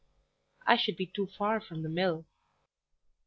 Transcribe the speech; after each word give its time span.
"I 0.65 0.77
should 0.77 0.97
be 0.97 1.05
too 1.05 1.27
far 1.27 1.59
from 1.61 1.83
the 1.83 1.89
mill." 1.89 2.25